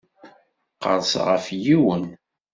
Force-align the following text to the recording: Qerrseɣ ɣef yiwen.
Qerrseɣ 0.81 1.25
ɣef 1.33 1.45
yiwen. 1.65 2.05